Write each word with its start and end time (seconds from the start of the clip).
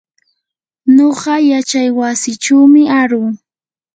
nuqa 0.95 1.33
yachaywasichumi 1.51 2.81
aruu. 2.99 3.29